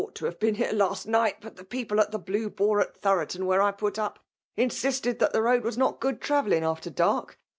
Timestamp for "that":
5.19-5.31